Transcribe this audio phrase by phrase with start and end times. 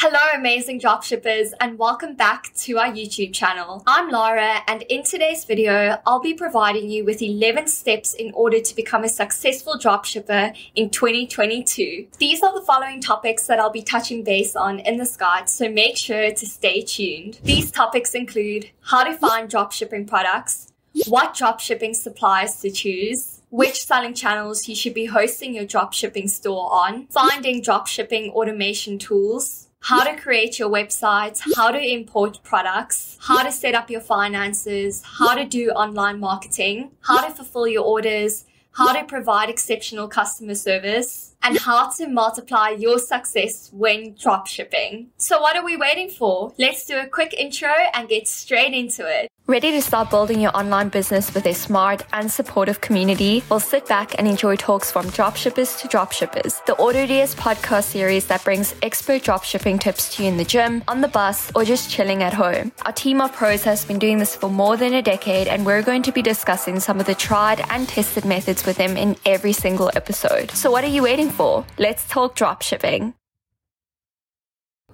[0.00, 3.82] Hello, amazing dropshippers, and welcome back to our YouTube channel.
[3.84, 8.60] I'm Lara, and in today's video, I'll be providing you with 11 steps in order
[8.60, 12.06] to become a successful dropshipper in 2022.
[12.16, 15.68] These are the following topics that I'll be touching base on in this guide, so
[15.68, 17.40] make sure to stay tuned.
[17.42, 20.72] These topics include how to find dropshipping products,
[21.08, 26.72] what dropshipping suppliers to choose, which selling channels you should be hosting your dropshipping store
[26.72, 33.42] on, finding dropshipping automation tools, how to create your website, how to import products, how
[33.42, 38.44] to set up your finances, how to do online marketing, how to fulfill your orders,
[38.72, 45.06] how to provide exceptional customer service, and how to multiply your success when dropshipping.
[45.16, 46.52] So, what are we waiting for?
[46.58, 49.28] Let's do a quick intro and get straight into it.
[49.48, 53.42] Ready to start building your online business with a smart and supportive community?
[53.48, 58.44] Well, sit back and enjoy talks from dropshippers to dropshippers, the AutoDS podcast series that
[58.44, 62.22] brings expert dropshipping tips to you in the gym, on the bus, or just chilling
[62.22, 62.72] at home.
[62.84, 65.80] Our team of pros has been doing this for more than a decade, and we're
[65.80, 69.54] going to be discussing some of the tried and tested methods with them in every
[69.54, 70.50] single episode.
[70.50, 71.64] So, what are you waiting for?
[71.78, 73.14] Let's talk dropshipping.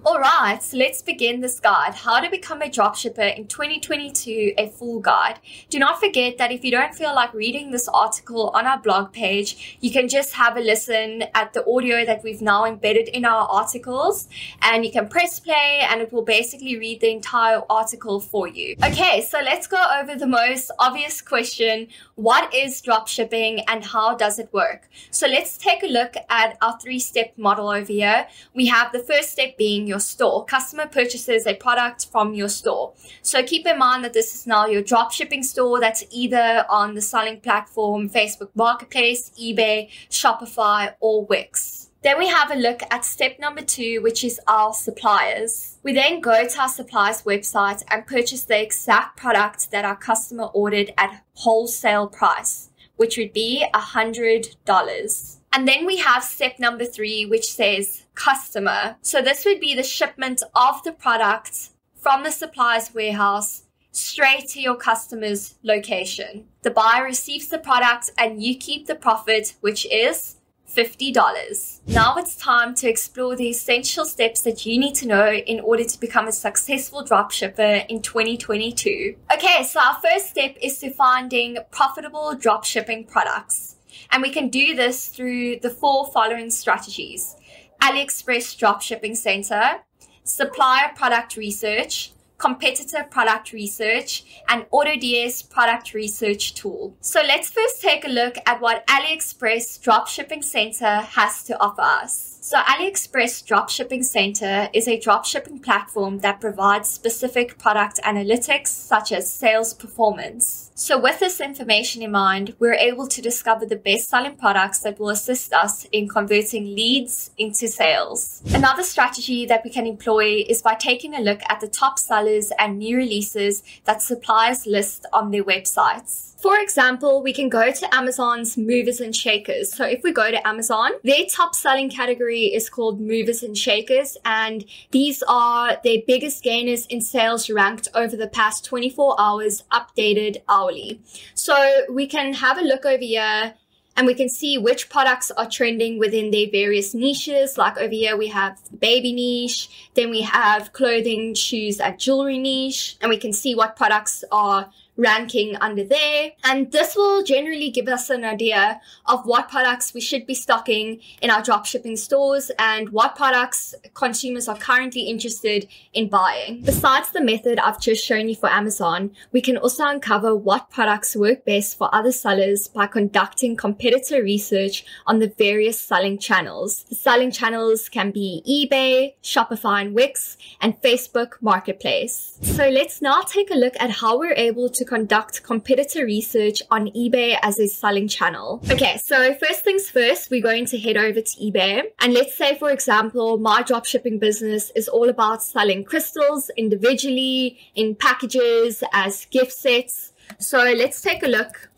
[0.07, 4.67] All right, so let's begin this guide How to Become a Dropshipper in 2022, a
[4.67, 5.39] full guide.
[5.71, 9.11] Do not forget that if you don't feel like reading this article on our blog
[9.13, 13.25] page, you can just have a listen at the audio that we've now embedded in
[13.25, 14.27] our articles,
[14.61, 18.75] and you can press play and it will basically read the entire article for you.
[18.83, 24.37] Okay, so let's go over the most obvious question What is dropshipping and how does
[24.37, 24.87] it work?
[25.09, 28.27] So let's take a look at our three step model over here.
[28.53, 30.43] We have the first step being your your store.
[30.45, 32.93] Customer purchases a product from your store.
[33.21, 36.95] So keep in mind that this is now your drop shipping store that's either on
[36.95, 41.91] the selling platform, Facebook Marketplace, eBay, Shopify, or Wix.
[42.03, 45.77] Then we have a look at step number two, which is our suppliers.
[45.81, 50.49] We then go to our suppliers website and purchase the exact product that our customer
[50.53, 55.37] ordered at wholesale price, which would be $100.
[55.55, 58.97] And then we have step number three, which says customer.
[59.01, 63.63] So this would be the shipment of the product from the supplier's warehouse
[63.93, 66.47] straight to your customer's location.
[66.63, 70.35] The buyer receives the product and you keep the profit, which is
[70.69, 71.79] $50.
[71.87, 75.85] Now it's time to explore the essential steps that you need to know in order
[75.85, 79.15] to become a successful dropshipper in 2022.
[79.33, 83.74] Okay, so our first step is to finding profitable dropshipping products.
[84.11, 87.35] And we can do this through the four following strategies
[87.81, 89.81] AliExpress Dropshipping Center,
[90.23, 96.95] supplier product research, competitor product research, and AutoDS product research tool.
[97.01, 102.34] So let's first take a look at what AliExpress Dropshipping Center has to offer us.
[102.47, 109.33] So, AliExpress Dropshipping Center is a dropshipping platform that provides specific product analytics such as
[109.33, 110.69] sales performance.
[110.75, 114.99] So, with this information in mind, we're able to discover the best selling products that
[114.99, 118.43] will assist us in converting leads into sales.
[118.53, 122.51] Another strategy that we can employ is by taking a look at the top sellers
[122.59, 126.34] and new releases that suppliers list on their websites.
[126.45, 129.73] For example, we can go to Amazon's movers and shakers.
[129.73, 134.15] So if we go to Amazon, their top selling category is called movers and shakers.
[134.25, 140.43] And these are their biggest gainers in sales ranked over the past 24 hours, updated
[140.47, 141.01] hourly.
[141.33, 143.55] So we can have a look over here
[143.97, 147.57] and we can see which products are trending within their various niches.
[147.57, 152.37] Like over here, we have the baby niche, then we have clothing, shoes, and jewelry
[152.37, 156.31] niche, and we can see what products are ranking under there.
[156.43, 160.99] And this will generally give us an idea of what products we should be stocking
[161.21, 166.61] in our dropshipping stores and what products consumers are currently interested in buying.
[166.61, 171.15] Besides the method I've just shown you for Amazon, we can also uncover what products
[171.15, 176.85] work best for other sellers by conducting competitor research on the various selling channels.
[176.89, 182.37] The selling channels can be eBay, Shopify and Wix, and Facebook Marketplace.
[182.41, 186.87] So let's now take a look at how we're able to conduct competitor research on
[186.91, 188.61] eBay as a selling channel.
[188.69, 191.83] Okay, so first things first, we're going to head over to eBay.
[191.99, 197.95] And let's say, for example, my dropshipping business is all about selling crystals individually in
[197.95, 200.13] packages as gift sets.
[200.39, 201.69] So let's take a look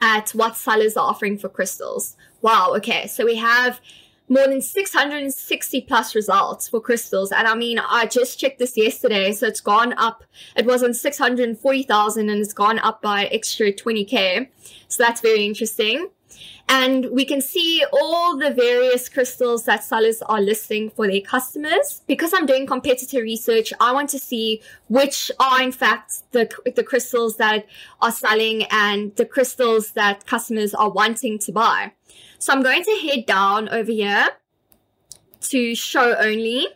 [0.00, 2.16] at what sellers are offering for crystals.
[2.42, 3.80] Wow, okay, so we have
[4.30, 7.32] more than 660 plus results for crystals.
[7.32, 9.32] And I mean, I just checked this yesterday.
[9.32, 10.22] So it's gone up.
[10.56, 14.48] It was on 640,000 and it's gone up by extra 20K.
[14.86, 16.08] So that's very interesting.
[16.68, 22.02] And we can see all the various crystals that sellers are listing for their customers.
[22.06, 26.84] Because I'm doing competitor research, I want to see which are in fact the, the
[26.84, 27.66] crystals that
[28.00, 31.90] are selling and the crystals that customers are wanting to buy.
[32.40, 34.28] So I'm going to head down over here
[35.42, 36.68] to show only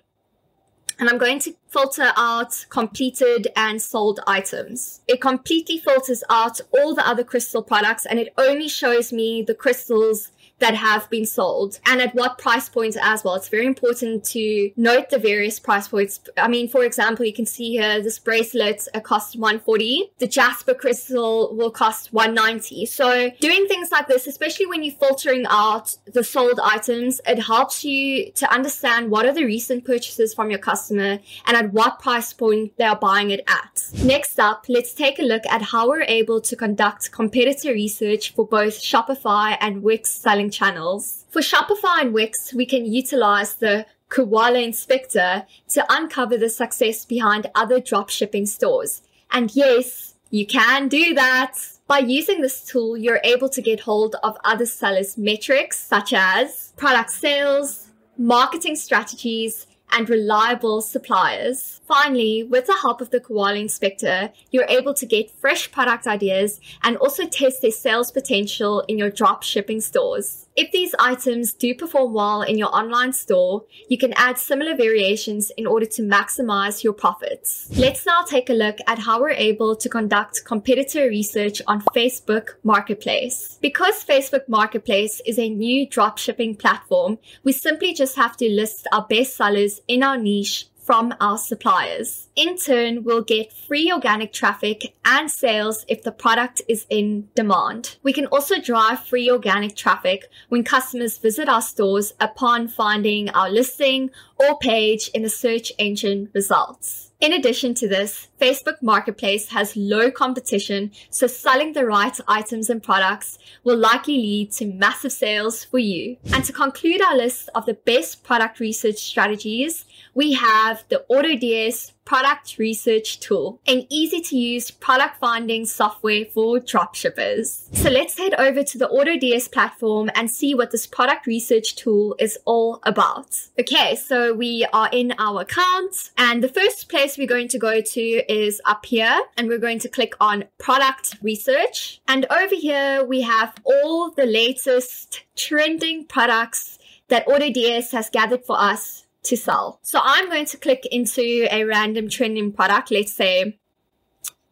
[0.99, 5.01] and I'm going to filter out completed and sold items.
[5.09, 9.55] It completely filters out all the other crystal products and it only shows me the
[9.55, 13.35] crystals that have been sold and at what price points as well.
[13.35, 16.21] It's very important to note the various price points.
[16.37, 20.13] I mean, for example, you can see here this bracelet costs 140.
[20.19, 22.87] The Jasper crystal will cost 190.
[22.87, 27.85] So doing things like this, especially when you're filtering out the sold items, it helps
[27.85, 32.33] you to understand what are the recent purchases from your customer and at what price
[32.33, 33.85] point they are buying it at.
[34.03, 38.47] Next up, let's take a look at how we're able to conduct competitor research for
[38.47, 41.25] both Shopify and Wix selling channels.
[41.31, 47.51] For Shopify and Wix, we can utilize the Koala Inspector to uncover the success behind
[47.55, 49.03] other dropshipping stores.
[49.31, 51.55] And yes, you can do that.
[51.87, 56.73] By using this tool, you're able to get hold of other sellers' metrics such as
[56.77, 61.81] product sales, marketing strategies, and reliable suppliers.
[61.87, 66.61] Finally, with the help of the Koala Inspector, you're able to get fresh product ideas
[66.83, 70.44] and also test their sales potential in your drop shipping stores.
[70.57, 75.51] If these items do perform well in your online store, you can add similar variations
[75.57, 77.69] in order to maximize your profits.
[77.77, 82.51] Let's now take a look at how we're able to conduct competitor research on Facebook
[82.63, 83.59] Marketplace.
[83.61, 89.05] Because Facebook Marketplace is a new dropshipping platform, we simply just have to list our
[89.11, 92.29] best sellers in our niche from our suppliers.
[92.37, 97.97] In turn, we'll get free organic traffic and sales if the product is in demand.
[98.03, 103.51] We can also drive free organic traffic when customers visit our stores upon finding our
[103.51, 107.04] listing or page in the search engine results.
[107.25, 112.83] In addition to this, Facebook Marketplace has low competition, so selling the right items and
[112.83, 116.19] products will likely lead to massive sales for you.
[116.35, 121.93] And to conclude our list of the best product research strategies, we have the AutoDS
[122.05, 127.75] product research tool, an easy to use product finding software for dropshippers.
[127.75, 132.17] So let's head over to the AutoDS platform and see what this product research tool
[132.19, 133.37] is all about.
[133.59, 137.81] Okay, so we are in our account and the first place we're going to go
[137.81, 142.01] to is up here and we're going to click on product research.
[142.07, 146.79] And over here we have all the latest trending products
[147.09, 149.81] that AutoDS has gathered for us to sell.
[149.83, 152.91] So I'm going to click into a random trending product.
[152.91, 153.59] Let's say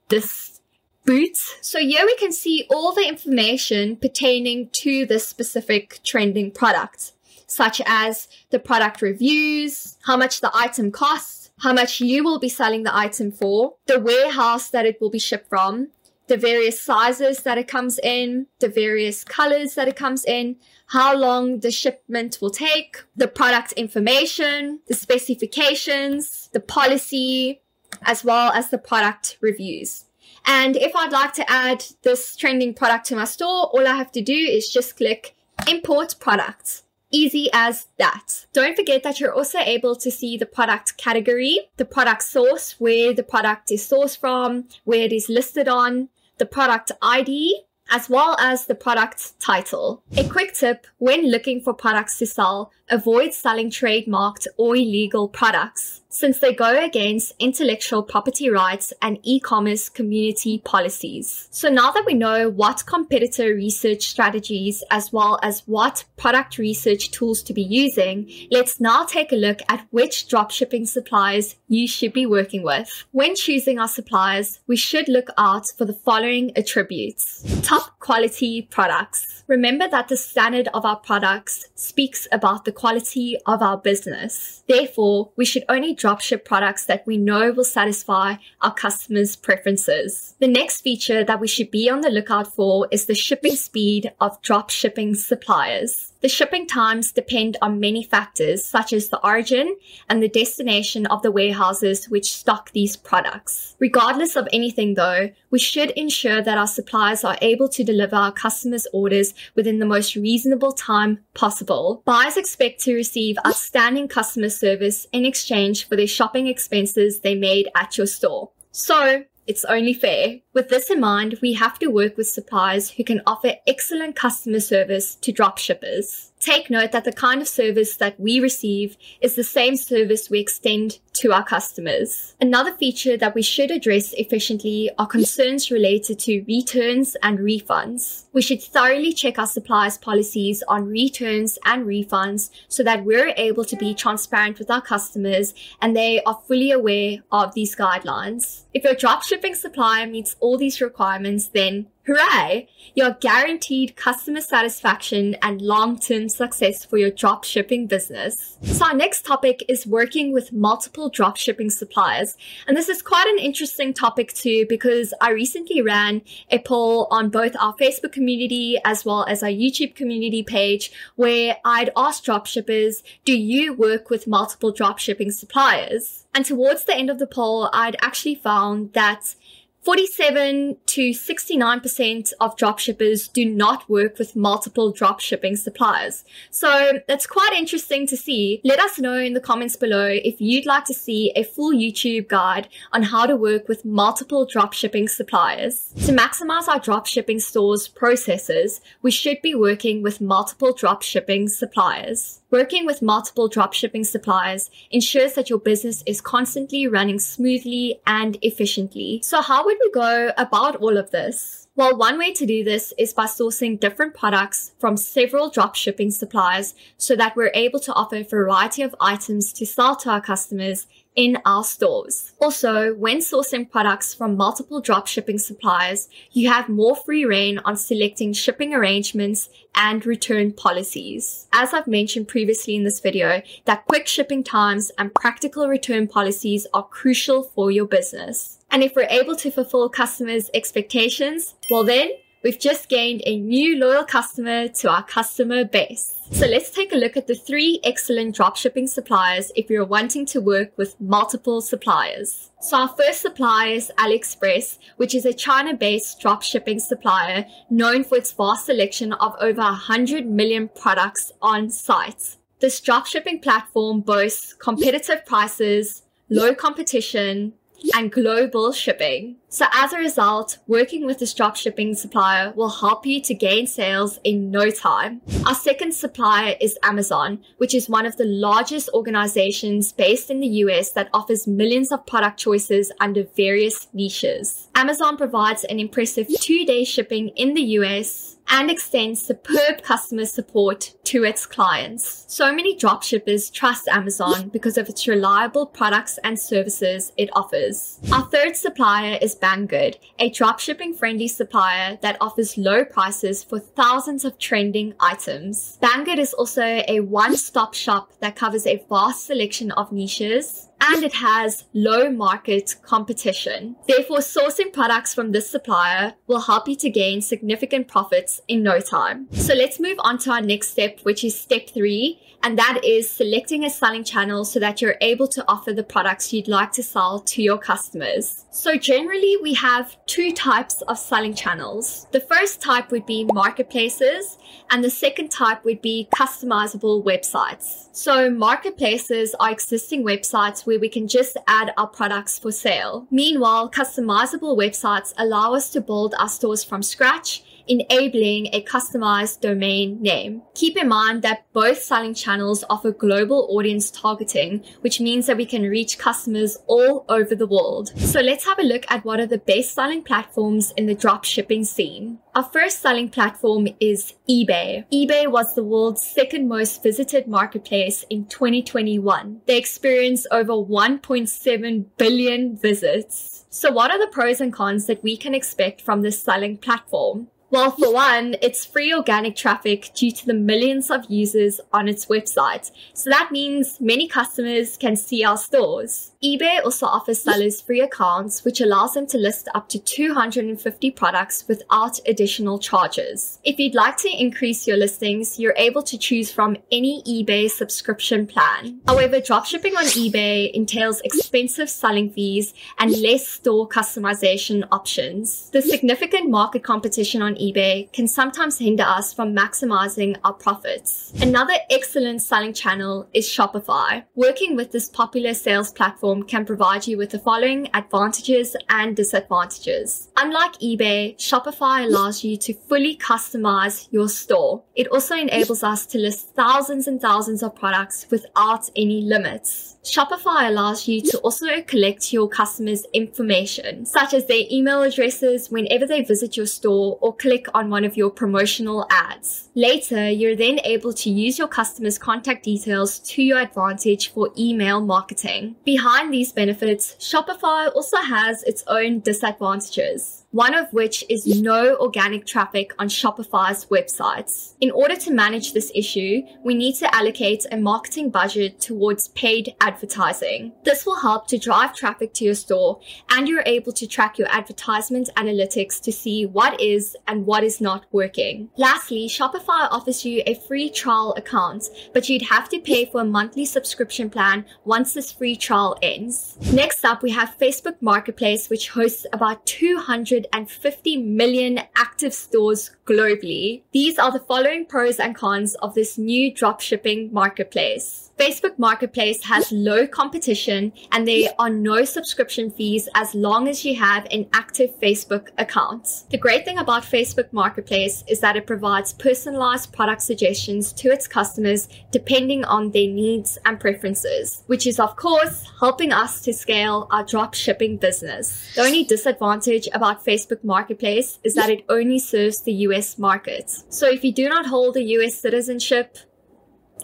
[0.08, 0.60] this
[1.04, 1.36] boot.
[1.36, 7.12] So here we can see all the information pertaining to this specific trending product,
[7.46, 12.48] such as the product reviews, how much the item costs, how much you will be
[12.48, 15.88] selling the item for, the warehouse that it will be shipped from,
[16.32, 20.56] the various sizes that it comes in, the various colors that it comes in,
[20.86, 27.60] how long the shipment will take, the product information, the specifications, the policy,
[28.04, 30.06] as well as the product reviews.
[30.46, 34.12] And if I'd like to add this trending product to my store, all I have
[34.12, 35.36] to do is just click
[35.68, 36.82] import product.
[37.14, 38.46] Easy as that.
[38.54, 43.12] Don't forget that you're also able to see the product category, the product source, where
[43.12, 46.08] the product is sourced from, where it is listed on,
[46.38, 50.02] the product ID, as well as the product title.
[50.16, 56.00] A quick tip when looking for products to sell, avoid selling trademarked or illegal products
[56.12, 61.48] since they go against intellectual property rights and e-commerce community policies.
[61.50, 67.12] So now that we know what competitor research strategies as well as what product research
[67.12, 72.12] tools to be using, let's now take a look at which dropshipping suppliers you should
[72.12, 73.06] be working with.
[73.12, 77.42] When choosing our suppliers, we should look out for the following attributes.
[77.62, 79.44] Top quality products.
[79.46, 84.62] Remember that the standard of our products speaks about the quality of our business.
[84.68, 90.34] Therefore, we should only dropship products that we know will satisfy our customers' preferences.
[90.40, 94.12] The next feature that we should be on the lookout for is the shipping speed
[94.20, 96.11] of dropshipping suppliers.
[96.22, 99.76] The shipping times depend on many factors, such as the origin
[100.08, 103.74] and the destination of the warehouses which stock these products.
[103.80, 108.30] Regardless of anything though, we should ensure that our suppliers are able to deliver our
[108.30, 112.02] customers' orders within the most reasonable time possible.
[112.04, 117.68] Buyers expect to receive outstanding customer service in exchange for their shopping expenses they made
[117.74, 118.50] at your store.
[118.70, 120.38] So, It's only fair.
[120.54, 124.60] With this in mind, we have to work with suppliers who can offer excellent customer
[124.60, 126.32] service to dropshippers.
[126.40, 130.40] Take note that the kind of service that we receive is the same service we
[130.40, 132.34] extend to our customers.
[132.40, 138.24] Another feature that we should address efficiently are concerns related to returns and refunds.
[138.32, 143.64] We should thoroughly check our suppliers' policies on returns and refunds so that we're able
[143.64, 148.62] to be transparent with our customers and they are fully aware of these guidelines.
[148.74, 152.68] If your dropshipping supplier meets all these requirements, then Hooray!
[152.96, 158.58] You're guaranteed customer satisfaction and long-term success for your dropshipping business.
[158.60, 162.36] So our next topic is working with multiple dropshipping suppliers.
[162.66, 167.30] And this is quite an interesting topic too, because I recently ran a poll on
[167.30, 173.04] both our Facebook community as well as our YouTube community page where I'd asked dropshippers,
[173.24, 176.26] do you work with multiple dropshipping suppliers?
[176.34, 179.36] And towards the end of the poll, I'd actually found that
[179.82, 186.24] 47 to 69% of dropshippers do not work with multiple dropshipping suppliers.
[186.50, 188.60] So that's quite interesting to see.
[188.62, 192.28] Let us know in the comments below if you'd like to see a full YouTube
[192.28, 195.92] guide on how to work with multiple dropshipping suppliers.
[196.06, 202.41] To maximize our dropshipping stores processes, we should be working with multiple dropshipping suppliers.
[202.52, 209.22] Working with multiple dropshipping suppliers ensures that your business is constantly running smoothly and efficiently.
[209.24, 211.66] So how would we go about all of this?
[211.76, 216.74] Well, one way to do this is by sourcing different products from several dropshipping suppliers
[216.98, 220.86] so that we're able to offer a variety of items to sell to our customers
[221.14, 222.32] in our stores.
[222.40, 228.32] Also, when sourcing products from multiple dropshipping suppliers, you have more free reign on selecting
[228.32, 231.46] shipping arrangements and return policies.
[231.52, 236.66] As I've mentioned previously in this video, that quick shipping times and practical return policies
[236.72, 238.58] are crucial for your business.
[238.70, 242.10] And if we're able to fulfill customers' expectations, well then
[242.42, 246.12] we've just gained a new loyal customer to our customer base.
[246.32, 250.40] So let's take a look at the three excellent dropshipping suppliers if you're wanting to
[250.40, 252.50] work with multiple suppliers.
[252.60, 258.32] So our first supplier is AliExpress, which is a China-based dropshipping supplier known for its
[258.32, 262.36] vast selection of over 100 million products on site.
[262.60, 267.54] This dropshipping platform boasts competitive prices, low competition,
[267.94, 269.36] and global shipping.
[269.48, 274.18] So as a result, working with this dropshipping supplier will help you to gain sales
[274.24, 275.20] in no time.
[275.46, 280.48] Our second supplier is Amazon, which is one of the largest organizations based in the
[280.64, 284.68] US that offers millions of product choices under various niches.
[284.74, 290.94] Amazon provides an impressive two day shipping in the US and extends superb customer support
[291.04, 292.26] to its clients.
[292.28, 297.98] So many dropshippers trust Amazon because of its reliable products and services it offers.
[298.12, 304.24] Our third supplier is Banggood, a dropshipping friendly supplier that offers low prices for thousands
[304.24, 305.78] of trending items.
[305.82, 311.04] Banggood is also a one stop shop that covers a vast selection of niches and
[311.04, 313.76] it has low market competition.
[313.86, 318.80] Therefore, sourcing products from this supplier will help you to gain significant profits in no
[318.80, 319.28] time.
[319.32, 323.08] So let's move on to our next step, which is step three, and that is
[323.08, 326.82] selecting a selling channel so that you're able to offer the products you'd like to
[326.82, 328.44] sell to your customers.
[328.50, 332.06] So generally, we have two types of selling channels.
[332.10, 334.38] The first type would be marketplaces,
[334.70, 337.88] and the second type would be customizable websites.
[337.92, 343.06] So marketplaces are existing websites where we can just add our products for sale.
[343.10, 350.00] Meanwhile, customizable websites allow us to build our stores from scratch enabling a customized domain
[350.00, 350.42] name.
[350.54, 355.46] Keep in mind that both selling channels offer global audience targeting, which means that we
[355.46, 357.92] can reach customers all over the world.
[357.98, 361.24] So let's have a look at what are the best selling platforms in the drop
[361.24, 362.18] shipping scene.
[362.34, 364.86] Our first selling platform is eBay.
[364.90, 369.42] eBay was the world's second most visited marketplace in 2021.
[369.46, 373.44] They experienced over 1.7 billion visits.
[373.50, 377.28] So what are the pros and cons that we can expect from this selling platform?
[377.52, 382.06] Well, for one, it's free organic traffic due to the millions of users on its
[382.06, 382.70] website.
[382.94, 386.12] So that means many customers can see our stores.
[386.24, 391.44] eBay also offers sellers free accounts, which allows them to list up to 250 products
[391.46, 393.38] without additional charges.
[393.44, 398.26] If you'd like to increase your listings, you're able to choose from any eBay subscription
[398.26, 398.80] plan.
[398.86, 405.50] However, dropshipping on eBay entails expensive selling fees and less store customization options.
[405.50, 411.12] The significant market competition on eBay can sometimes hinder us from maximizing our profits.
[411.20, 414.04] Another excellent selling channel is Shopify.
[414.14, 420.10] Working with this popular sales platform can provide you with the following advantages and disadvantages.
[420.16, 424.62] Unlike eBay, Shopify allows you to fully customize your store.
[424.76, 429.78] It also enables us to list thousands and thousands of products without any limits.
[429.84, 435.86] Shopify allows you to also collect your customers' information, such as their email addresses whenever
[435.86, 439.48] they visit your store or click on one of your promotional ads.
[439.54, 444.82] Later, you're then able to use your customers' contact details to your advantage for email
[444.82, 445.56] marketing.
[445.64, 452.26] Behind these benefits, Shopify also has its own disadvantages one of which is no organic
[452.26, 454.54] traffic on Shopify's websites.
[454.60, 459.54] In order to manage this issue, we need to allocate a marketing budget towards paid
[459.60, 460.52] advertising.
[460.64, 464.28] This will help to drive traffic to your store and you're able to track your
[464.28, 468.48] advertisement analytics to see what is and what is not working.
[468.56, 473.04] Lastly, Shopify offers you a free trial account, but you'd have to pay for a
[473.04, 476.38] monthly subscription plan once this free trial ends.
[476.54, 483.62] Next up, we have Facebook Marketplace, which hosts about 200 150 million active stores globally.
[483.72, 488.10] These are the following pros and cons of this new dropshipping marketplace.
[488.18, 493.74] Facebook Marketplace has low competition and there are no subscription fees as long as you
[493.74, 496.04] have an active Facebook account.
[496.10, 501.08] The great thing about Facebook Marketplace is that it provides personalized product suggestions to its
[501.08, 506.86] customers depending on their needs and preferences, which is of course helping us to scale
[506.92, 508.54] our drop shipping business.
[508.54, 513.50] The only disadvantage about Facebook Marketplace is that it only serves the US market.
[513.68, 515.96] So if you do not hold a US citizenship,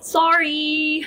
[0.01, 1.07] sorry.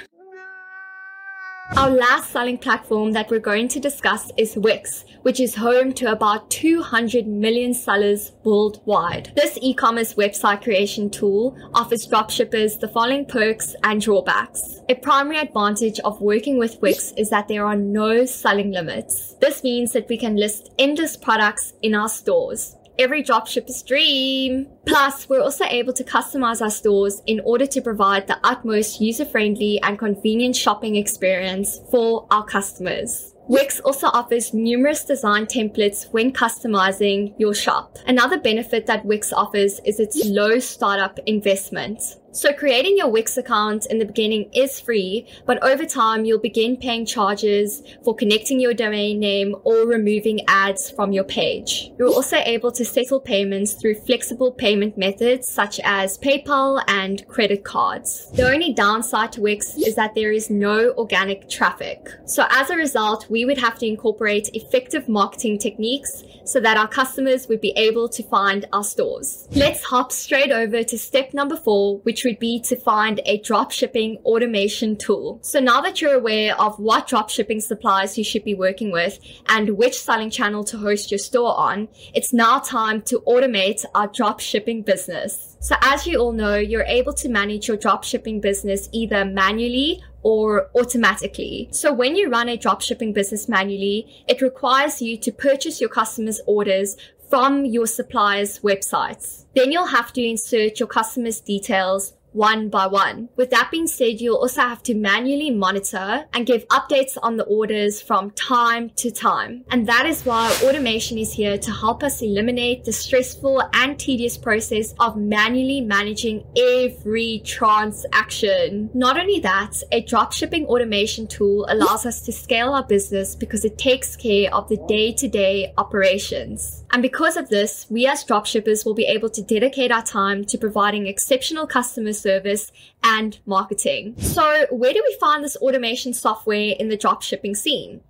[1.78, 6.12] Our last selling platform that we're going to discuss is Wix, which is home to
[6.12, 9.32] about 200 million sellers worldwide.
[9.38, 14.82] This e-commerce website creation tool offers dropshippers the following perks and drawbacks.
[14.90, 19.36] A primary advantage of working with Wix is that there are no selling limits.
[19.40, 24.68] This means that we can list endless products in our stores every dropshipper's dream.
[24.86, 29.26] Plus, we're also able to customize our stores in order to provide the utmost user
[29.26, 33.34] friendly and convenient shopping experience for our customers.
[33.48, 37.98] Wix also offers numerous design templates when customizing your shop.
[38.08, 42.02] Another benefit that Wix offers is its low startup investment.
[42.34, 46.78] So creating your Wix account in the beginning is free, but over time you'll begin
[46.78, 51.92] paying charges for connecting your domain name or removing ads from your page.
[52.00, 57.66] You're also able to settle payments through flexible payment methods such as PayPal and credit
[57.66, 58.32] cards.
[58.32, 62.08] The only downside to Wix is that there is no organic traffic.
[62.26, 66.88] So as a result, we would have to incorporate effective marketing techniques so that our
[66.88, 69.48] customers would be able to find our stores.
[69.52, 73.40] Let's hop straight over to step number four, which which would be to find a
[73.40, 75.40] dropshipping automation tool.
[75.42, 79.72] So now that you're aware of what dropshipping suppliers you should be working with and
[79.72, 84.86] which selling channel to host your store on, it's now time to automate our dropshipping
[84.86, 85.58] business.
[85.62, 90.70] So as you all know, you're able to manage your dropshipping business either manually or
[90.76, 91.70] automatically.
[91.72, 96.42] So when you run a dropshipping business manually, it requires you to purchase your customers'
[96.46, 96.98] orders
[97.32, 99.46] from your supplier's websites.
[99.56, 103.30] Then you'll have to insert your customer's details one by one.
[103.36, 107.44] With that being said, you'll also have to manually monitor and give updates on the
[107.46, 109.64] orders from time to time.
[109.70, 114.38] And that is why automation is here to help us eliminate the stressful and tedious
[114.38, 118.90] process of manually managing every transaction.
[118.94, 123.78] Not only that, a dropshipping automation tool allows us to scale our business because it
[123.78, 126.84] takes care of the day to day operations.
[126.94, 130.58] And because of this, we as dropshippers will be able to dedicate our time to
[130.58, 132.72] providing exceptional customers service
[133.04, 134.16] and marketing.
[134.18, 138.02] So, where do we find this automation software in the dropshipping scene?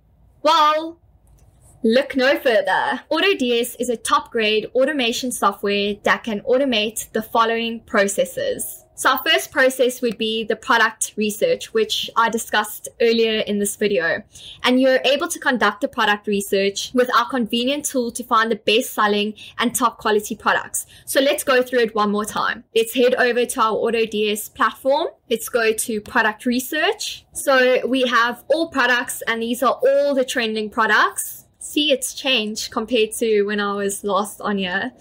[0.42, 0.98] Well,
[1.84, 3.00] Look no further.
[3.10, 8.81] AutoDS is a top grade automation software that can automate the following processes.
[8.94, 13.76] So our first process would be the product research, which I discussed earlier in this
[13.76, 14.22] video.
[14.62, 18.56] And you're able to conduct the product research with our convenient tool to find the
[18.56, 20.86] best selling and top quality products.
[21.06, 22.64] So let's go through it one more time.
[22.76, 25.08] Let's head over to our AutoDS platform.
[25.30, 27.24] Let's go to product research.
[27.32, 31.46] So we have all products and these are all the trending products.
[31.58, 34.92] See, it's changed compared to when I was last on here.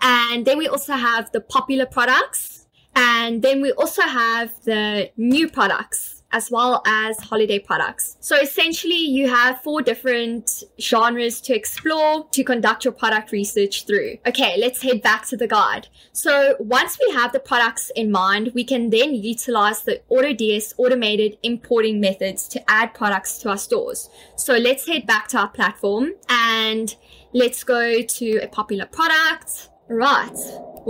[0.00, 2.59] And then we also have the popular products
[2.94, 6.20] and then we also have the new products.
[6.32, 8.16] as well as holiday products.
[8.20, 14.18] So essentially, you have four different genres to explore to conduct your product research through.
[14.26, 15.88] Okay, let's head back to the guide.
[16.12, 21.38] So once we have the products in mind, we can then utilize the AutoDS automated
[21.42, 24.08] importing methods to add products to our stores.
[24.36, 26.94] So let's head back to our platform and
[27.32, 29.70] let's go to a popular product.
[29.88, 30.38] Right.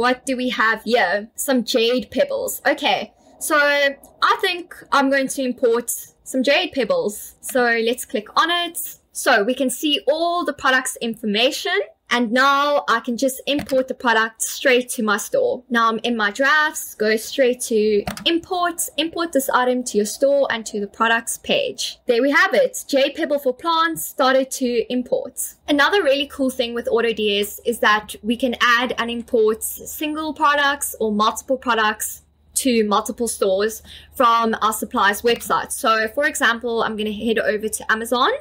[0.00, 1.28] What do we have here?
[1.34, 2.62] Some jade pebbles.
[2.66, 3.12] Okay.
[3.38, 5.90] So I think I'm going to import
[6.24, 7.34] some jade pebbles.
[7.42, 8.78] So let's click on it.
[9.12, 11.78] So we can see all the product's information
[12.10, 15.62] and now I can just import the product straight to my store.
[15.70, 20.48] Now I'm in my drafts, go straight to import, import this item to your store
[20.50, 21.98] and to the products page.
[22.06, 22.84] There we have it.
[22.88, 25.54] Jade Pebble for plants started to import.
[25.68, 30.96] Another really cool thing with AutoDS is that we can add and import single products
[30.98, 33.82] or multiple products to multiple stores
[34.14, 35.70] from our suppliers website.
[35.70, 38.32] So for example, I'm going to head over to Amazon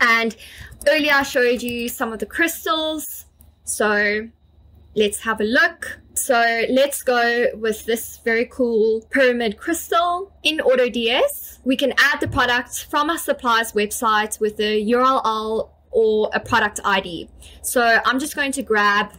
[0.00, 0.36] and
[0.88, 3.26] earlier I showed you some of the crystals.
[3.64, 4.28] So
[4.94, 6.00] let's have a look.
[6.14, 11.60] So let's go with this very cool pyramid crystal in AutoDS.
[11.64, 16.80] We can add the product from our supplier's website with a URL or a product
[16.84, 17.28] ID.
[17.62, 19.12] So I'm just going to grab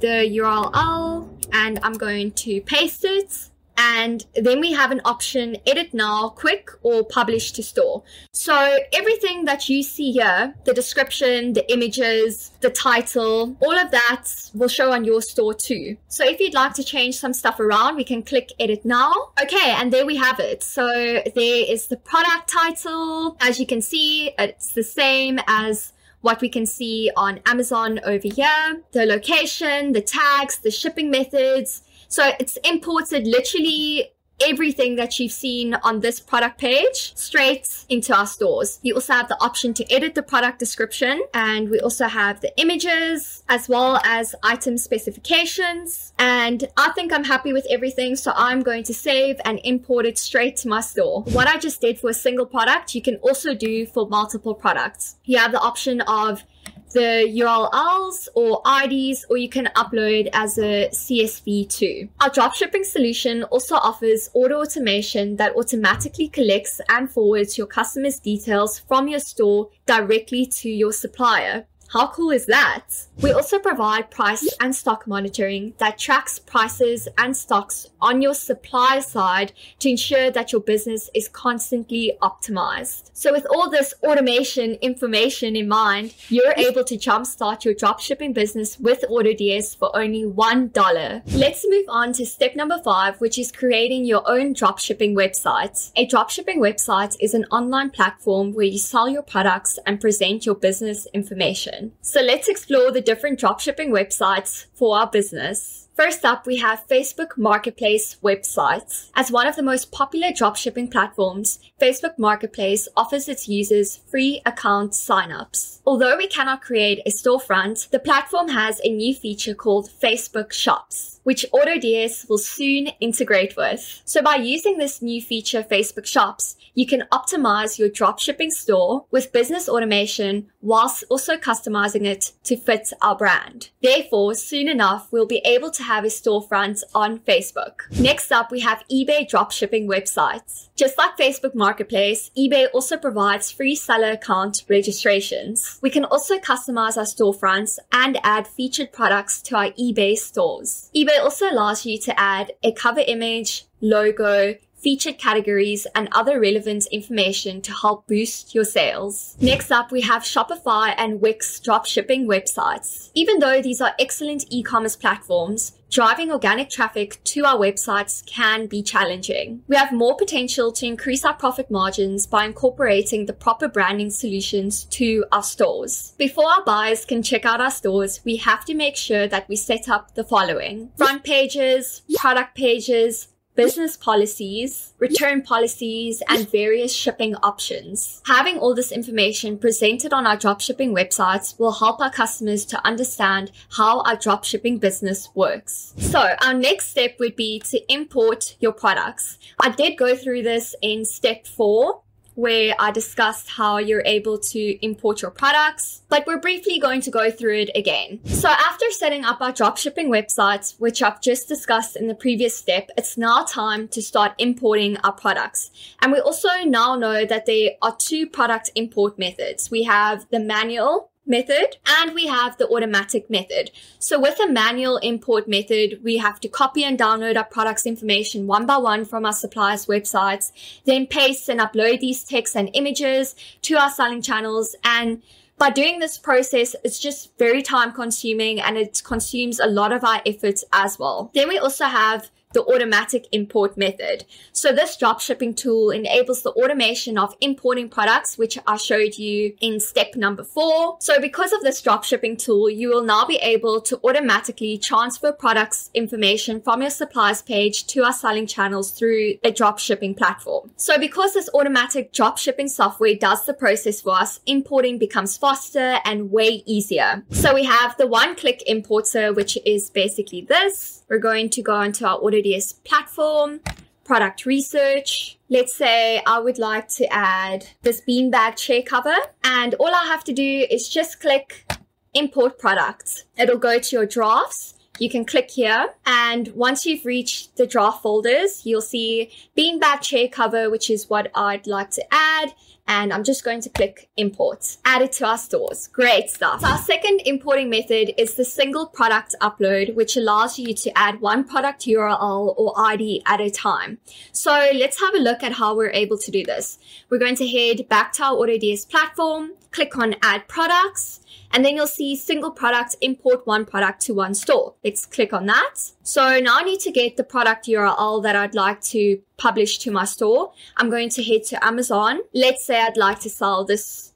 [0.00, 5.94] the URL and I'm going to paste it and then we have an option edit
[5.94, 8.02] now, quick, or publish to store.
[8.32, 14.24] So everything that you see here, the description, the images, the title, all of that
[14.52, 15.96] will show on your store too.
[16.08, 19.12] So if you'd like to change some stuff around, we can click edit now.
[19.40, 20.64] Okay, and there we have it.
[20.64, 23.36] So there is the product title.
[23.40, 28.26] As you can see, it's the same as what we can see on Amazon over
[28.26, 35.32] here, the location, the tags, the shipping methods, so it's imported literally everything that you've
[35.32, 38.78] seen on this product page straight into our stores.
[38.82, 42.56] You also have the option to edit the product description and we also have the
[42.60, 46.12] images as well as item specifications.
[46.18, 48.16] And I think I'm happy with everything.
[48.16, 51.22] So I'm going to save and import it straight to my store.
[51.22, 55.16] What I just did for a single product, you can also do for multiple products.
[55.24, 56.44] You have the option of
[56.92, 62.08] the URLs or IDs, or you can upload as a CSV too.
[62.20, 68.78] Our dropshipping solution also offers auto automation that automatically collects and forwards your customers' details
[68.78, 71.66] from your store directly to your supplier.
[71.90, 72.84] How cool is that?
[73.22, 79.00] We also provide price and stock monitoring that tracks prices and stocks on your supply
[79.00, 83.10] side to ensure that your business is constantly optimized.
[83.14, 88.78] So with all this automation information in mind, you're able to jumpstart your dropshipping business
[88.78, 91.22] with AutoDS for only $1.
[91.34, 95.90] Let's move on to step number five, which is creating your own dropshipping website.
[95.96, 100.54] A dropshipping website is an online platform where you sell your products and present your
[100.54, 101.77] business information.
[102.02, 105.88] So let's explore the different dropshipping websites for our business.
[105.94, 109.10] First up, we have Facebook Marketplace websites.
[109.16, 114.92] As one of the most popular dropshipping platforms, Facebook Marketplace offers its users free account
[114.92, 115.78] signups.
[115.86, 121.20] Although we cannot create a storefront, the platform has a new feature called Facebook Shops,
[121.22, 124.02] which AutoDS will soon integrate with.
[124.04, 129.32] So by using this new feature, Facebook Shops, you can optimize your dropshipping store with
[129.32, 133.70] business automation whilst also customizing it to fit our brand.
[133.82, 137.80] Therefore, soon enough, we'll be able to have a storefront on Facebook.
[137.98, 140.68] Next up, we have eBay dropshipping websites.
[140.76, 145.78] Just like Facebook Marketplace, eBay also provides free seller account registrations.
[145.82, 150.90] We can also customize our storefronts and add featured products to our eBay stores.
[150.96, 156.86] eBay also allows you to add a cover image, logo, featured categories, and other relevant
[156.92, 159.36] information to help boost your sales.
[159.40, 163.10] Next up, we have Shopify and Wix dropshipping websites.
[163.14, 168.82] Even though these are excellent e-commerce platforms, driving organic traffic to our websites can be
[168.82, 169.62] challenging.
[169.68, 174.84] We have more potential to increase our profit margins by incorporating the proper branding solutions
[174.84, 176.14] to our stores.
[176.18, 179.56] Before our buyers can check out our stores, we have to make sure that we
[179.56, 187.34] set up the following front pages, product pages, business policies, return policies, and various shipping
[187.42, 188.22] options.
[188.24, 193.50] Having all this information presented on our dropshipping websites will help our customers to understand
[193.70, 195.92] how our dropshipping business works.
[195.98, 199.38] So our next step would be to import your products.
[199.58, 202.02] I did go through this in step four
[202.38, 207.10] where I discussed how you're able to import your products, but we're briefly going to
[207.10, 208.20] go through it again.
[208.26, 212.90] So after setting up our dropshipping websites, which I've just discussed in the previous step,
[212.96, 215.72] it's now time to start importing our products.
[216.00, 219.68] And we also now know that there are two product import methods.
[219.68, 223.70] We have the manual method and we have the automatic method.
[223.98, 228.46] So with a manual import method, we have to copy and download our products information
[228.46, 230.52] one by one from our suppliers websites,
[230.84, 234.74] then paste and upload these texts and images to our selling channels.
[234.84, 235.22] And
[235.58, 240.04] by doing this process, it's just very time consuming and it consumes a lot of
[240.04, 241.30] our efforts as well.
[241.34, 244.24] Then we also have the automatic import method.
[244.52, 249.80] So this dropshipping tool enables the automation of importing products, which I showed you in
[249.80, 250.96] step number four.
[251.00, 255.90] So because of this dropshipping tool, you will now be able to automatically transfer products
[255.94, 260.70] information from your suppliers page to our selling channels through a dropshipping platform.
[260.76, 266.30] So because this automatic dropshipping software does the process for us, importing becomes faster and
[266.30, 267.24] way easier.
[267.30, 270.97] So we have the one click importer, which is basically this.
[271.08, 273.60] We're going to go into our AutoDS platform,
[274.04, 275.38] product research.
[275.48, 280.24] Let's say I would like to add this beanbag chair cover and all I have
[280.24, 281.64] to do is just click
[282.12, 283.24] import products.
[283.38, 284.74] It'll go to your drafts.
[284.98, 290.28] You can click here and once you've reached the draft folders, you'll see beanbag chair
[290.28, 292.52] cover, which is what I'd like to add
[292.88, 295.86] and I'm just going to click import, add it to our stores.
[295.88, 296.62] Great stuff.
[296.62, 301.20] So our second importing method is the single product upload, which allows you to add
[301.20, 303.98] one product URL or ID at a time.
[304.32, 306.78] So let's have a look at how we're able to do this.
[307.10, 311.20] We're going to head back to our AutoDS platform, click on add products,
[311.52, 314.74] and then you'll see single product, import one product to one store.
[314.84, 315.74] Let's click on that.
[316.02, 319.90] So now I need to get the product URL that I'd like to publish to
[319.90, 320.52] my store.
[320.76, 322.20] I'm going to head to Amazon.
[322.34, 324.12] Let's say I'd like to sell this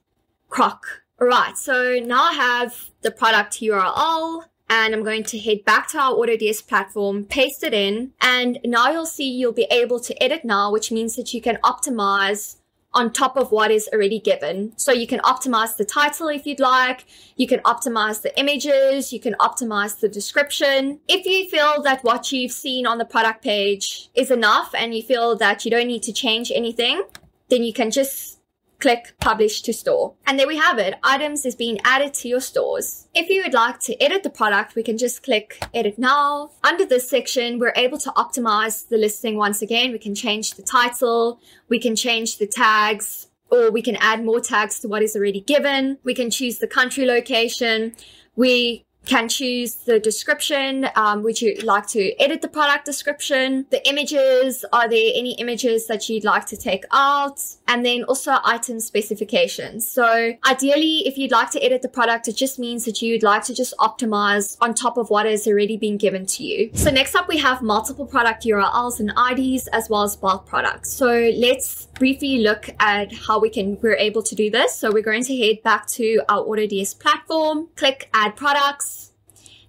[0.48, 1.02] crock.
[1.20, 1.56] All right.
[1.56, 6.14] So now I have the product URL and I'm going to head back to our
[6.14, 10.72] AutoDS platform, paste it in, and now you'll see you'll be able to edit now,
[10.72, 12.56] which means that you can optimize
[12.94, 14.72] on top of what is already given.
[14.76, 17.06] So you can optimize the title if you'd like.
[17.36, 19.12] You can optimize the images.
[19.12, 21.00] You can optimize the description.
[21.08, 25.02] If you feel that what you've seen on the product page is enough and you
[25.02, 27.02] feel that you don't need to change anything,
[27.48, 28.38] then you can just
[28.82, 30.14] click publish to store.
[30.26, 30.94] And there we have it.
[31.04, 33.06] Items is being added to your stores.
[33.14, 36.50] If you would like to edit the product, we can just click edit now.
[36.64, 39.92] Under this section, we're able to optimize the listing once again.
[39.92, 41.40] We can change the title.
[41.68, 45.40] We can change the tags or we can add more tags to what is already
[45.40, 45.98] given.
[46.02, 47.94] We can choose the country location.
[48.34, 50.88] We can choose the description.
[50.96, 53.66] Um, would you like to edit the product description?
[53.70, 57.40] The images, are there any images that you'd like to take out?
[57.68, 59.88] And then also item specifications.
[59.88, 63.44] So ideally, if you'd like to edit the product, it just means that you'd like
[63.44, 66.70] to just optimize on top of what has already been given to you.
[66.74, 70.92] So next up, we have multiple product URLs and IDs as well as bulk products.
[70.92, 74.74] So let's briefly look at how we can, we're able to do this.
[74.74, 79.12] So we're going to head back to our AutoDS platform, click add products,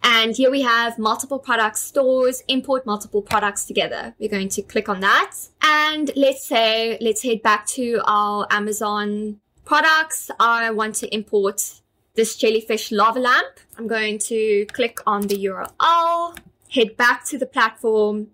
[0.02, 4.16] and here we have multiple product stores, import multiple products together.
[4.18, 5.36] We're going to click on that.
[5.62, 10.32] And let's say, let's head back to our Amazon products.
[10.40, 11.82] I want to import
[12.16, 13.60] this jellyfish lava lamp.
[13.78, 16.36] I'm going to click on the URL,
[16.72, 18.30] head back to the platform,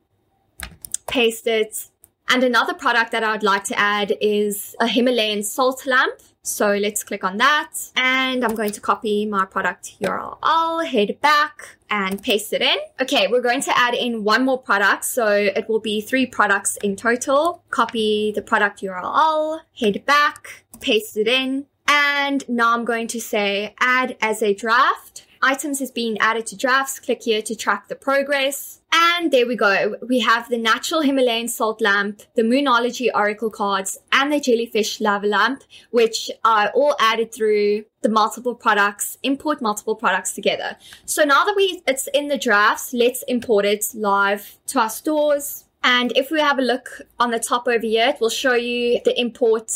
[1.05, 1.89] paste it.
[2.31, 6.19] And another product that I would like to add is a Himalayan salt lamp.
[6.43, 11.77] So let's click on that and I'm going to copy my product URL, head back
[11.89, 12.77] and paste it in.
[13.01, 15.05] Okay, we're going to add in one more product.
[15.05, 17.63] So it will be three products in total.
[17.71, 21.65] Copy the product URL, head back, paste it in.
[21.87, 25.25] And now I'm going to say add as a draft.
[25.41, 26.99] Items has been added to drafts.
[26.99, 28.81] Click here to track the progress.
[28.91, 29.95] And there we go.
[30.07, 35.27] We have the natural Himalayan salt lamp, the Moonology Oracle cards, and the jellyfish lava
[35.27, 40.75] lamp, which are all added through the multiple products, import multiple products together.
[41.05, 45.65] So now that we it's in the drafts, let's import it live to our stores.
[45.83, 48.99] And if we have a look on the top over here, it will show you
[49.05, 49.71] the import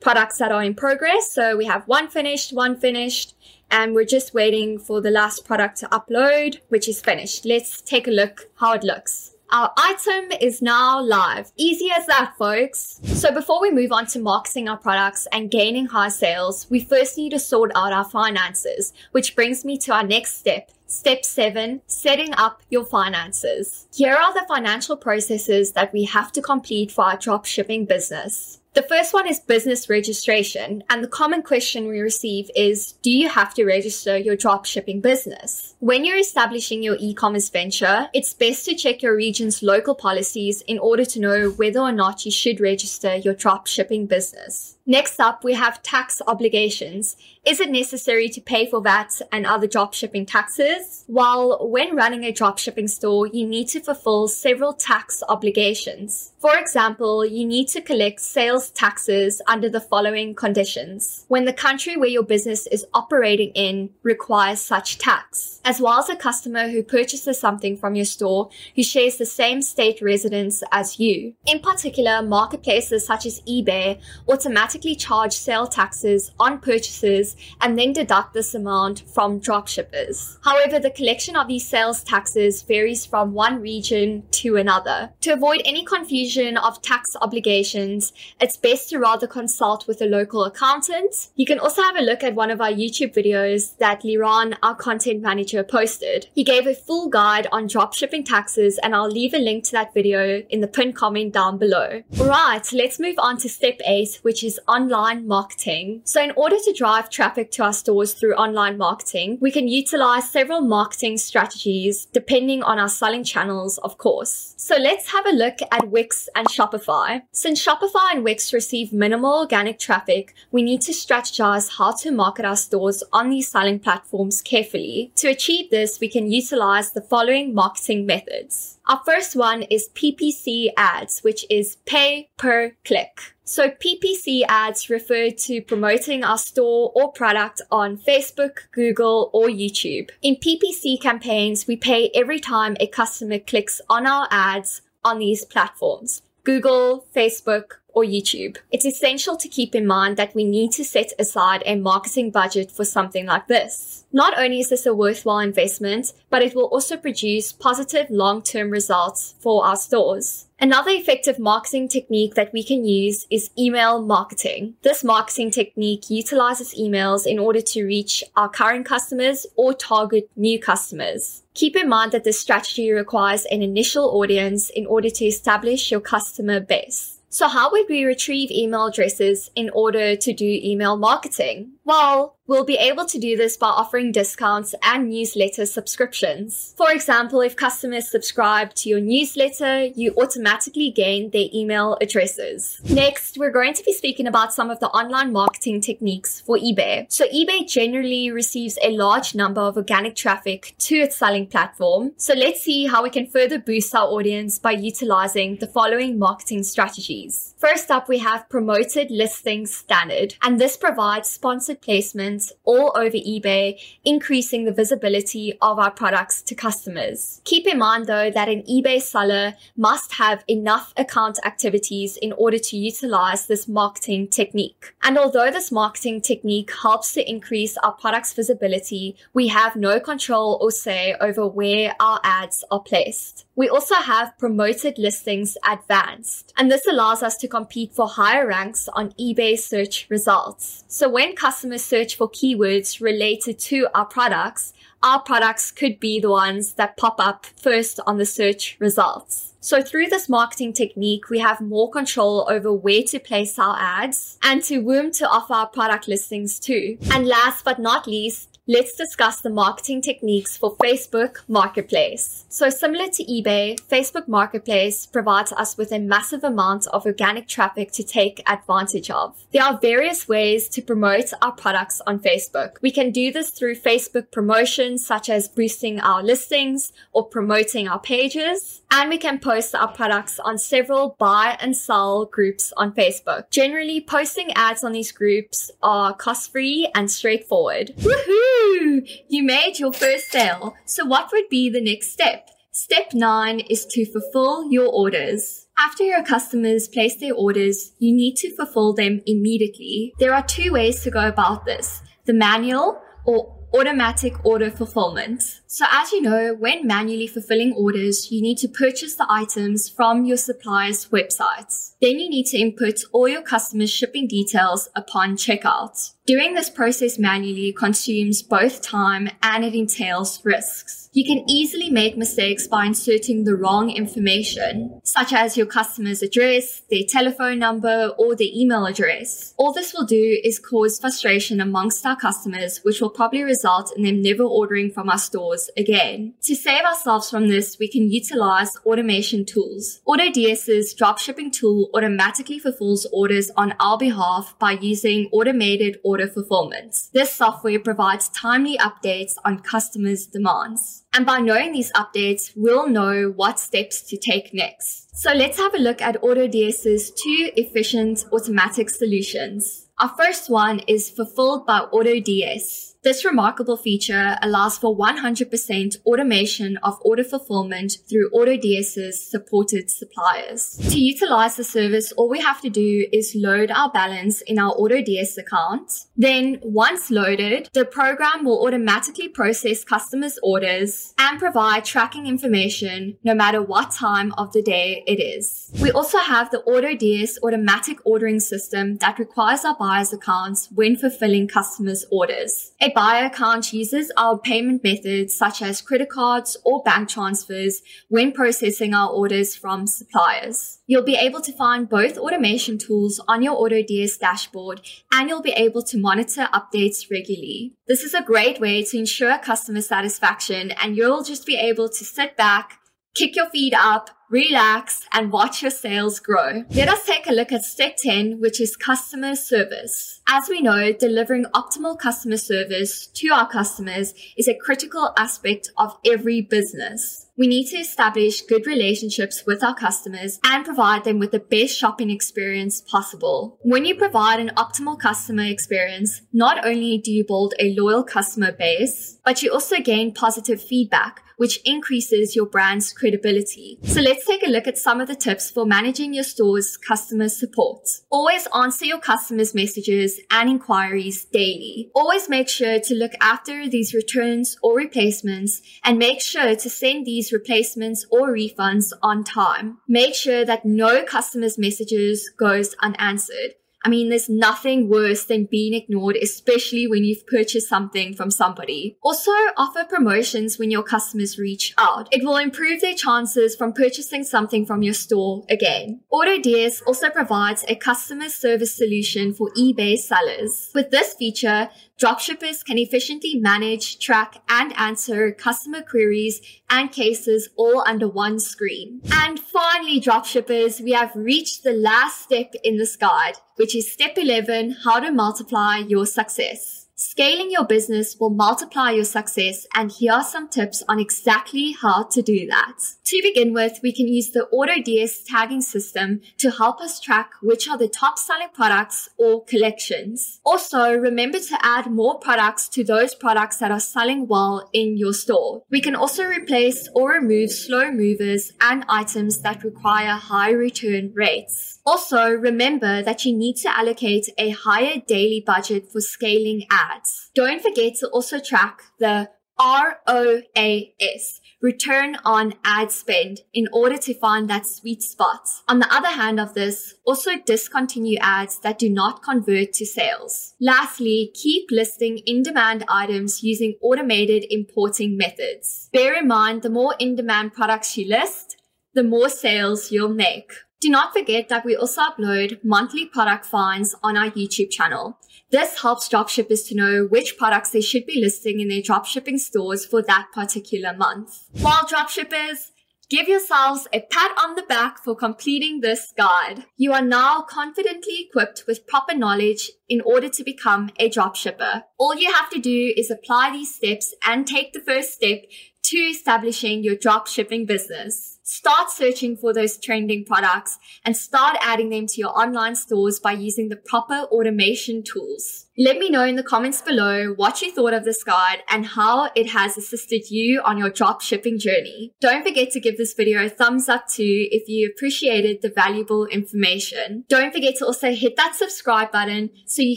[0.00, 1.32] products that are in progress.
[1.32, 3.34] So we have one finished, one finished,
[3.72, 7.44] and we're just waiting for the last product to upload, which is finished.
[7.44, 9.34] Let's take a look how it looks.
[9.50, 11.52] Our item is now live.
[11.56, 13.00] Easy as that, folks.
[13.04, 17.18] So before we move on to marketing our products and gaining high sales, we first
[17.18, 20.70] need to sort out our finances, which brings me to our next step.
[20.86, 23.88] Step seven, setting up your finances.
[23.94, 28.61] Here are the financial processes that we have to complete for our drop shipping business.
[28.74, 30.82] The first one is business registration.
[30.88, 35.74] And the common question we receive is Do you have to register your dropshipping business?
[35.80, 40.62] When you're establishing your e commerce venture, it's best to check your region's local policies
[40.62, 44.78] in order to know whether or not you should register your dropshipping business.
[44.84, 47.16] Next up, we have tax obligations.
[47.44, 51.04] Is it necessary to pay for VAT and other dropshipping taxes?
[51.06, 56.32] While when running a dropshipping store, you need to fulfill several tax obligations.
[56.40, 61.26] For example, you need to collect sales taxes under the following conditions.
[61.28, 66.08] When the country where your business is operating in requires such tax, as well as
[66.08, 70.98] a customer who purchases something from your store who shares the same state residence as
[70.98, 71.34] you.
[71.46, 78.34] In particular, marketplaces such as eBay automatically charge sale taxes on purchases and then deduct
[78.34, 80.38] this amount from dropshippers.
[80.44, 85.12] However, the collection of these sales taxes varies from one region to another.
[85.22, 90.44] To avoid any confusion of tax obligations, it's best to rather consult with a local
[90.44, 91.30] accountant.
[91.36, 94.74] You can also have a look at one of our YouTube videos that Liran, our
[94.74, 96.26] content manager, posted.
[96.34, 99.94] He gave a full guide on dropshipping taxes, and I'll leave a link to that
[99.94, 102.02] video in the pinned comment down below.
[102.18, 106.02] Alright, let's move on to step 8, which is online marketing.
[106.04, 110.30] So, in order to drive traffic to our stores through online marketing, we can utilize
[110.30, 114.54] several marketing strategies depending on our selling channels, of course.
[114.56, 117.22] So, let's have a look at Wix and Shopify.
[117.32, 122.44] Since Shopify and Wix receive minimal organic traffic, we need to strategize how to market
[122.44, 125.12] our stores on these selling platforms carefully.
[125.16, 128.78] To achieve this, we can utilize the following marketing methods.
[128.86, 133.34] Our first one is PPC ads, which is pay per click.
[133.52, 140.08] So PPC ads refer to promoting our store or product on Facebook, Google, or YouTube.
[140.22, 145.44] In PPC campaigns, we pay every time a customer clicks on our ads on these
[145.44, 146.22] platforms.
[146.44, 148.56] Google, Facebook, or YouTube.
[148.70, 152.70] It's essential to keep in mind that we need to set aside a marketing budget
[152.70, 154.04] for something like this.
[154.12, 159.34] Not only is this a worthwhile investment, but it will also produce positive long-term results
[159.38, 160.46] for our stores.
[160.60, 164.74] Another effective marketing technique that we can use is email marketing.
[164.82, 170.60] This marketing technique utilizes emails in order to reach our current customers or target new
[170.60, 171.42] customers.
[171.54, 176.00] Keep in mind that this strategy requires an initial audience in order to establish your
[176.00, 177.18] customer base.
[177.32, 181.70] So how would we retrieve email addresses in order to do email marketing?
[181.84, 186.74] Well, we'll be able to do this by offering discounts and newsletter subscriptions.
[186.76, 192.80] For example, if customers subscribe to your newsletter, you automatically gain their email addresses.
[192.88, 197.10] Next, we're going to be speaking about some of the online marketing techniques for eBay.
[197.10, 202.12] So eBay generally receives a large number of organic traffic to its selling platform.
[202.16, 206.62] So let's see how we can further boost our audience by utilizing the following marketing
[206.62, 207.54] strategies.
[207.58, 213.80] First up, we have promoted listings standard, and this provides sponsored placements all over eBay,
[214.04, 217.40] increasing the visibility of our products to customers.
[217.44, 222.58] Keep in mind though that an eBay seller must have enough account activities in order
[222.58, 224.94] to utilize this marketing technique.
[225.02, 230.58] And although this marketing technique helps to increase our product's visibility, we have no control
[230.60, 233.46] or say over where our ads are placed.
[233.54, 238.88] We also have promoted listings advanced, and this allows us to compete for higher ranks
[238.94, 240.84] on eBay search results.
[240.88, 244.72] So when customers search for keywords related to our products,
[245.02, 249.52] our products could be the ones that pop up first on the search results.
[249.64, 254.36] So through this marketing technique, we have more control over where to place our ads
[254.42, 256.98] and to whom to offer our product listings to.
[257.12, 262.44] And last but not least, let's discuss the marketing techniques for Facebook Marketplace.
[262.48, 267.90] So similar to eBay, Facebook Marketplace provides us with a massive amount of organic traffic
[267.92, 269.34] to take advantage of.
[269.52, 272.76] There are various ways to promote our products on Facebook.
[272.82, 277.98] We can do this through Facebook promotions such as boosting our listings or promoting our
[277.98, 278.81] pages.
[278.94, 283.48] And we can post our products on several buy and sell groups on Facebook.
[283.50, 287.92] Generally, posting ads on these groups are cost free and straightforward.
[287.96, 289.08] Woohoo!
[289.28, 290.74] You made your first sale.
[290.84, 292.50] So what would be the next step?
[292.70, 295.68] Step nine is to fulfill your orders.
[295.78, 300.12] After your customers place their orders, you need to fulfill them immediately.
[300.18, 302.02] There are two ways to go about this.
[302.26, 305.61] The manual or automatic order fulfillment.
[305.72, 310.26] So as you know, when manually fulfilling orders, you need to purchase the items from
[310.26, 311.94] your supplier's websites.
[311.98, 316.12] Then you need to input all your customers' shipping details upon checkout.
[316.26, 321.08] Doing this process manually consumes both time and it entails risks.
[321.14, 326.82] You can easily make mistakes by inserting the wrong information, such as your customer's address,
[326.90, 329.52] their telephone number, or their email address.
[329.58, 334.04] All this will do is cause frustration amongst our customers, which will probably result in
[334.04, 336.34] them never ordering from our stores again.
[336.42, 340.00] To save ourselves from this, we can utilize automation tools.
[340.06, 346.96] AutoDS's dropshipping tool automatically fulfills orders on our behalf by using automated order fulfillment.
[347.12, 351.04] This software provides timely updates on customers' demands.
[351.14, 355.14] And by knowing these updates, we'll know what steps to take next.
[355.14, 359.88] So let's have a look at AutoDS's two efficient automatic solutions.
[360.00, 362.91] Our first one is fulfilled by AutoDS.
[363.04, 370.78] This remarkable feature allows for 100% automation of order fulfillment through AutoDS's supported suppliers.
[370.88, 374.72] To utilize the service, all we have to do is load our balance in our
[374.76, 375.90] AutoDS account.
[376.16, 383.34] Then once loaded, the program will automatically process customers' orders and provide tracking information no
[383.34, 385.72] matter what time of the day it is.
[385.82, 391.48] We also have the AutoDS automatic ordering system that requires our buyers' accounts when fulfilling
[391.48, 392.70] customers' orders.
[392.80, 398.32] It buyer account uses our payment methods such as credit cards or bank transfers when
[398.32, 400.78] processing our orders from suppliers.
[400.86, 404.82] You'll be able to find both automation tools on your AutoDS dashboard
[405.12, 407.74] and you'll be able to monitor updates regularly.
[407.88, 412.04] This is a great way to ensure customer satisfaction and you'll just be able to
[412.04, 412.78] sit back,
[413.14, 416.64] kick your feet up, relax, and watch your sales grow.
[416.70, 420.22] Let us take a look at step 10, which is customer service.
[420.26, 425.98] As we know, delivering optimal customer service to our customers is a critical aspect of
[426.06, 427.26] every business.
[427.36, 431.76] We need to establish good relationships with our customers and provide them with the best
[431.78, 433.58] shopping experience possible.
[433.62, 438.52] When you provide an optimal customer experience, not only do you build a loyal customer
[438.52, 443.76] base, but you also gain positive feedback which increases your brand's credibility.
[443.82, 447.28] So let's take a look at some of the tips for managing your store's customer
[447.28, 447.88] support.
[448.10, 451.90] Always answer your customers' messages and inquiries daily.
[451.96, 457.06] Always make sure to look after these returns or replacements and make sure to send
[457.06, 459.78] these replacements or refunds on time.
[459.88, 463.54] Make sure that no customer's messages goes unanswered.
[463.84, 468.96] I mean, there's nothing worse than being ignored, especially when you've purchased something from somebody.
[469.02, 472.08] Also, offer promotions when your customers reach out.
[472.12, 476.00] It will improve their chances from purchasing something from your store again.
[476.12, 480.70] AutoDS also provides a customer service solution for eBay sellers.
[480.74, 481.68] With this feature,
[482.02, 489.00] Dropshippers can efficiently manage, track, and answer customer queries and cases all under one screen.
[489.12, 494.18] And finally, dropshippers, we have reached the last step in this guide, which is step
[494.18, 496.81] 11, how to multiply your success.
[496.94, 502.02] Scaling your business will multiply your success, and here are some tips on exactly how
[502.04, 502.78] to do that.
[503.06, 507.66] To begin with, we can use the AutoDS tagging system to help us track which
[507.68, 510.40] are the top selling products or collections.
[510.44, 515.14] Also, remember to add more products to those products that are selling well in your
[515.14, 515.62] store.
[515.70, 521.80] We can also replace or remove slow movers and items that require high return rates.
[521.84, 527.30] Also, remember that you need to allocate a higher daily budget for scaling ads.
[527.34, 529.30] Don't forget to also track the
[529.60, 535.46] ROAS, return on ad spend, in order to find that sweet spot.
[535.68, 540.54] On the other hand of this, also discontinue ads that do not convert to sales.
[540.60, 545.88] Lastly, keep listing in-demand items using automated importing methods.
[545.92, 548.56] Bear in mind, the more in-demand products you list,
[548.94, 550.52] the more sales you'll make.
[550.82, 555.16] Do not forget that we also upload monthly product finds on our YouTube channel.
[555.52, 559.86] This helps dropshippers to know which products they should be listing in their dropshipping stores
[559.86, 561.44] for that particular month.
[561.60, 562.72] While dropshippers,
[563.08, 566.64] give yourselves a pat on the back for completing this guide.
[566.76, 571.84] You are now confidently equipped with proper knowledge in order to become a dropshipper.
[571.96, 575.44] All you have to do is apply these steps and take the first step
[575.84, 578.31] to establishing your dropshipping business.
[578.44, 583.32] Start searching for those trending products and start adding them to your online stores by
[583.32, 585.66] using the proper automation tools.
[585.78, 589.30] Let me know in the comments below what you thought of this guide and how
[589.36, 592.12] it has assisted you on your drop shipping journey.
[592.20, 596.26] Don't forget to give this video a thumbs up too if you appreciated the valuable
[596.26, 597.24] information.
[597.28, 599.96] Don't forget to also hit that subscribe button so you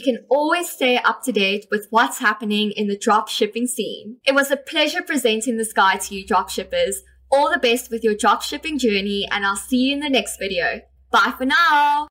[0.00, 4.18] can always stay up to date with what's happening in the drop shipping scene.
[4.24, 7.02] It was a pleasure presenting this guide to you drop shippers.
[7.30, 10.38] All the best with your drop shipping journey and I'll see you in the next
[10.38, 10.80] video.
[11.10, 12.08] Bye for now.